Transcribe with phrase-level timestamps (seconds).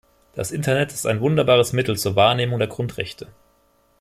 [0.33, 3.27] Das Internet ist ein wunderbares Mittel zur Wahrnehmung der Grundrechte.